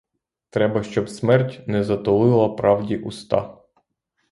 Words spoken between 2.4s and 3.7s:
правді уста.